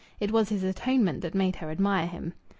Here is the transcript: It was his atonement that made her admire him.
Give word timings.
It 0.19 0.31
was 0.31 0.49
his 0.49 0.63
atonement 0.63 1.21
that 1.21 1.35
made 1.35 1.57
her 1.57 1.69
admire 1.69 2.07
him. 2.07 2.33